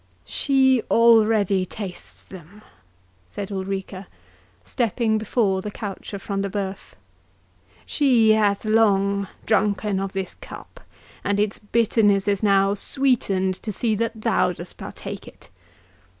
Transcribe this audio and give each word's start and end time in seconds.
"She 0.25 0.81
already 0.89 1.63
tastes 1.63 2.23
them," 2.23 2.63
said 3.27 3.51
Ulrica, 3.51 4.07
stepping 4.65 5.19
before 5.19 5.61
the 5.61 5.69
couch 5.69 6.11
of 6.15 6.23
Front 6.23 6.41
de 6.41 6.49
Bœuf; 6.49 6.93
"she 7.85 8.31
hath 8.31 8.65
long 8.65 9.27
drunken 9.45 9.99
of 9.99 10.13
this 10.13 10.33
cup, 10.41 10.79
and 11.23 11.39
its 11.39 11.59
bitterness 11.59 12.27
is 12.27 12.41
now 12.41 12.73
sweetened 12.73 13.53
to 13.61 13.71
see 13.71 13.93
that 13.93 14.19
thou 14.23 14.51
dost 14.53 14.75
partake 14.79 15.27
it. 15.27 15.51